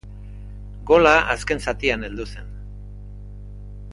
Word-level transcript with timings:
Gola 0.91 1.11
azken 1.35 1.61
zatian 1.67 2.07
heldu 2.09 2.27
zen. 2.35 2.51